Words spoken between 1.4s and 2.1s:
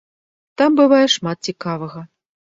цікавага.